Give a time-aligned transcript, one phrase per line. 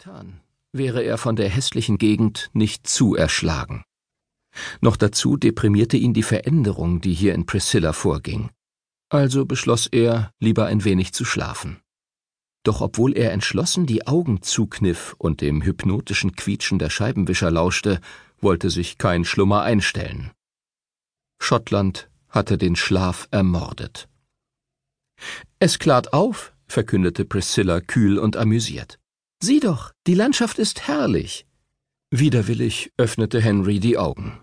[0.00, 0.40] getan,
[0.72, 3.84] wäre er von der hässlichen Gegend nicht zu erschlagen.
[4.80, 8.50] Noch dazu deprimierte ihn die Veränderung, die hier in Priscilla vorging.
[9.10, 11.80] Also beschloss er, lieber ein wenig zu schlafen.
[12.62, 18.00] Doch obwohl er entschlossen die Augen zukniff und dem hypnotischen Quietschen der Scheibenwischer lauschte,
[18.40, 20.30] wollte sich kein Schlummer einstellen.
[21.42, 24.08] Schottland hatte den Schlaf ermordet.
[25.58, 28.99] Es klart auf, verkündete Priscilla kühl und amüsiert.
[29.42, 31.46] Sieh doch, die Landschaft ist herrlich.
[32.10, 34.38] Widerwillig öffnete Henry die Augen.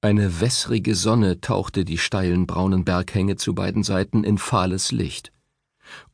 [0.00, 5.32] Eine wässrige Sonne tauchte die steilen braunen Berghänge zu beiden Seiten in fahles Licht.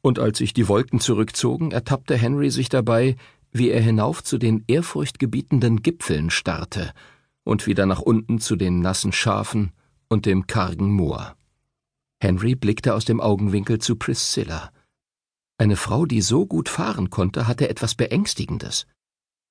[0.02, 3.16] Und als sich die Wolken zurückzogen, ertappte Henry sich dabei,
[3.52, 6.92] wie er hinauf zu den ehrfurchtgebietenden Gipfeln starrte
[7.42, 9.72] und wieder nach unten zu den nassen Schafen
[10.08, 11.36] und dem kargen Moor.
[12.20, 14.70] Henry blickte aus dem Augenwinkel zu Priscilla.
[15.60, 18.86] Eine Frau, die so gut fahren konnte, hatte etwas Beängstigendes.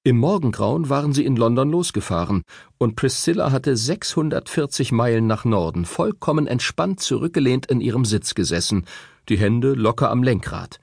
[0.04, 2.42] Im Morgengrauen waren sie in London losgefahren,
[2.80, 8.88] und Priscilla hatte 640 Meilen nach Norden vollkommen entspannt zurückgelehnt in ihrem Sitz gesessen,
[9.30, 10.80] die Hände locker am Lenkrad.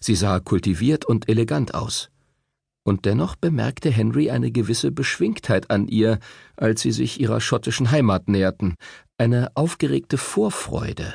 [0.00, 2.10] Sie sah kultiviert und elegant aus.
[2.84, 6.18] Und dennoch bemerkte Henry eine gewisse Beschwingtheit an ihr,
[6.56, 8.74] als sie sich ihrer schottischen Heimat näherten,
[9.16, 11.14] eine aufgeregte Vorfreude,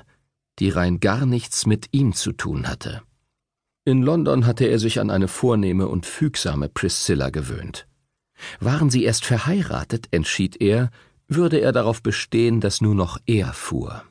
[0.57, 3.03] die rein gar nichts mit ihm zu tun hatte.
[3.87, 7.87] In London hatte er sich an eine vornehme und fügsame Priscilla gewöhnt.
[8.59, 10.91] Waren sie erst verheiratet, entschied er,
[11.29, 14.03] würde er darauf bestehen, dass nur noch er fuhr.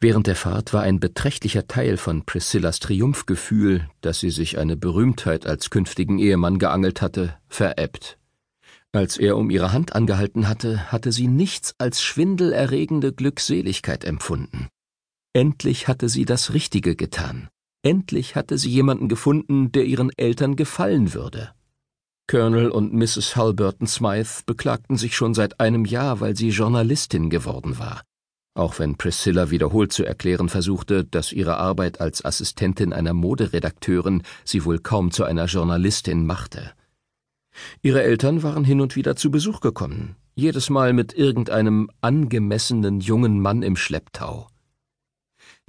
[0.00, 5.44] Während der Fahrt war ein beträchtlicher Teil von Priscillas Triumphgefühl, dass sie sich eine Berühmtheit
[5.44, 8.16] als künftigen Ehemann geangelt hatte, verebbt.
[8.92, 14.68] Als er um ihre Hand angehalten hatte, hatte sie nichts als schwindelerregende Glückseligkeit empfunden.
[15.34, 17.50] Endlich hatte sie das Richtige getan.
[17.82, 21.52] Endlich hatte sie jemanden gefunden, der ihren Eltern gefallen würde.
[22.30, 23.34] Colonel und Mrs.
[23.36, 28.02] Halberton Smythe beklagten sich schon seit einem Jahr, weil sie Journalistin geworden war.
[28.54, 34.64] Auch wenn Priscilla wiederholt zu erklären versuchte, dass ihre Arbeit als Assistentin einer Moderedakteurin sie
[34.64, 36.72] wohl kaum zu einer Journalistin machte.
[37.82, 43.40] Ihre Eltern waren hin und wieder zu Besuch gekommen, jedes Mal mit irgendeinem angemessenen jungen
[43.40, 44.48] Mann im Schlepptau.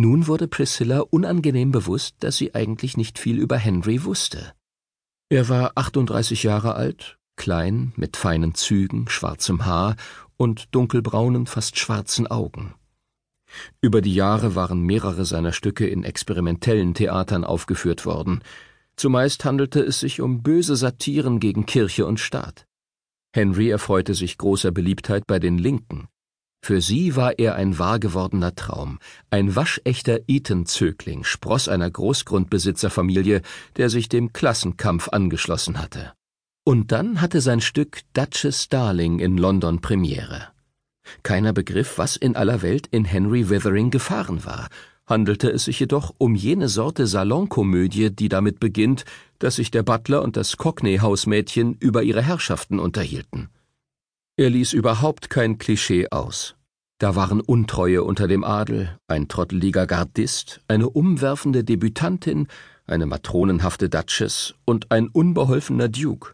[0.01, 4.53] Nun wurde Priscilla unangenehm bewusst, dass sie eigentlich nicht viel über Henry wusste.
[5.29, 9.95] Er war 38 Jahre alt, klein, mit feinen Zügen, schwarzem Haar
[10.37, 12.73] und dunkelbraunen, fast schwarzen Augen.
[13.79, 18.41] Über die Jahre waren mehrere seiner Stücke in experimentellen Theatern aufgeführt worden.
[18.95, 22.65] Zumeist handelte es sich um böse Satiren gegen Kirche und Staat.
[23.35, 26.07] Henry erfreute sich großer Beliebtheit bei den Linken.
[26.63, 28.99] Für sie war er ein wahrgewordener Traum,
[29.31, 33.41] ein waschechter Eton-Zögling, Spross einer Großgrundbesitzerfamilie,
[33.77, 36.13] der sich dem Klassenkampf angeschlossen hatte.
[36.63, 40.49] Und dann hatte sein Stück Duchess Darling in London Premiere.
[41.23, 44.67] Keiner begriff, was in aller Welt in Henry Withering gefahren war,
[45.07, 49.03] handelte es sich jedoch um jene Sorte Salonkomödie, die damit beginnt,
[49.39, 53.49] dass sich der Butler und das Cockney-Hausmädchen über ihre Herrschaften unterhielten.
[54.41, 56.55] Er ließ überhaupt kein Klischee aus.
[56.97, 62.47] Da waren Untreue unter dem Adel, ein trotteliger Gardist, eine umwerfende Debütantin,
[62.87, 66.33] eine matronenhafte Duchess und ein unbeholfener Duke.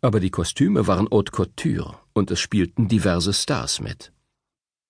[0.00, 4.12] Aber die Kostüme waren haute couture und es spielten diverse Stars mit.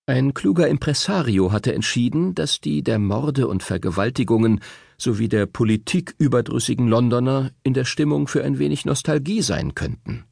[0.06, 4.60] Ein kluger Impresario hatte entschieden, dass die der Morde und Vergewaltigungen
[4.96, 10.24] sowie der Politik überdrüssigen Londoner in der Stimmung für ein wenig Nostalgie sein könnten.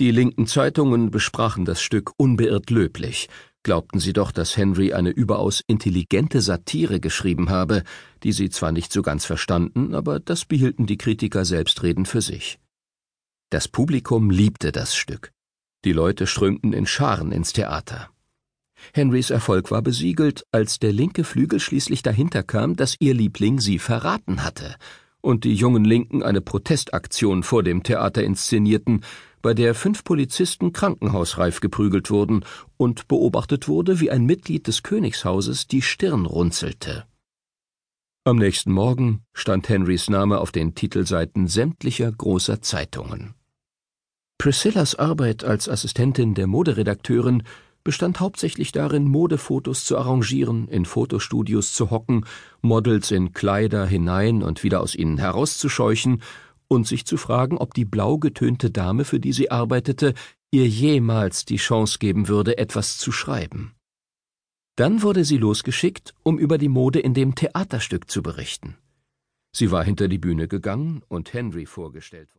[0.00, 3.28] Die linken Zeitungen besprachen das Stück unbeirrt löblich,
[3.62, 7.82] glaubten sie doch, dass Henry eine überaus intelligente Satire geschrieben habe,
[8.22, 12.58] die sie zwar nicht so ganz verstanden, aber das behielten die Kritiker selbstredend für sich.
[13.50, 15.32] Das Publikum liebte das Stück.
[15.84, 18.08] Die Leute strömten in Scharen ins Theater.
[18.94, 23.78] Henrys Erfolg war besiegelt, als der linke Flügel schließlich dahinter kam, dass ihr Liebling sie
[23.78, 24.76] verraten hatte,
[25.20, 29.04] und die jungen Linken eine Protestaktion vor dem Theater inszenierten,
[29.42, 32.44] bei der fünf Polizisten krankenhausreif geprügelt wurden
[32.76, 37.04] und beobachtet wurde, wie ein Mitglied des Königshauses die Stirn runzelte.
[38.24, 43.34] Am nächsten Morgen stand Henrys Name auf den Titelseiten sämtlicher großer Zeitungen.
[44.36, 47.42] Priscillas Arbeit als Assistentin der Moderedakteurin
[47.82, 52.26] bestand hauptsächlich darin, Modefotos zu arrangieren, in Fotostudios zu hocken,
[52.60, 56.22] Models in Kleider hinein und wieder aus ihnen herauszuscheuchen
[56.70, 60.14] und sich zu fragen, ob die blau getönte Dame, für die sie arbeitete,
[60.52, 63.74] ihr jemals die Chance geben würde, etwas zu schreiben.
[64.76, 68.76] Dann wurde sie losgeschickt, um über die Mode in dem Theaterstück zu berichten.
[69.52, 72.28] Sie war hinter die Bühne gegangen und Henry vorgestellt worden.